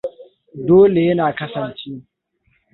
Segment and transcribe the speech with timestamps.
[0.65, 1.89] Dole yana kasance?